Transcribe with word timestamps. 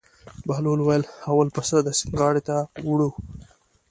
بهلول 0.47 0.79
وویل: 0.81 1.03
اول 1.31 1.47
پسه 1.55 1.77
د 1.83 1.89
سیند 1.97 2.13
غاړې 2.19 2.41
ته 2.47 2.55
وړو. 2.89 3.09